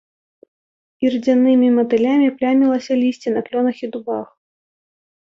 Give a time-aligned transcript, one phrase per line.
[1.07, 4.27] Ірдзянымі матылямі плямілася лісце на клёнах і дубах.